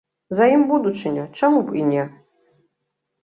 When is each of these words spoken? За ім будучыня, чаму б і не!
За 0.37 0.45
ім 0.53 0.63
будучыня, 0.71 1.25
чаму 1.41 1.59
б 1.67 1.77
і 1.81 1.85
не! 1.91 2.03